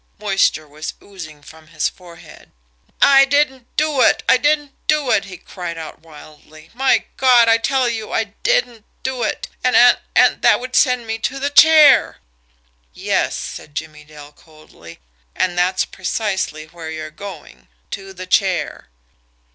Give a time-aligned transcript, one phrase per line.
[0.17, 2.51] Moisture was oozing from his forehead.
[3.03, 4.23] "I didn't do it!
[4.27, 6.71] I didn't do it!" he cried out wildly.
[6.73, 9.75] "My God, I tell you, I DIDN'T do it and
[10.15, 12.17] and that would send me to the chair."
[12.95, 14.99] "Yes," said Jimmie Dale coldly,
[15.35, 18.89] "and that's precisely where you're going to the chair."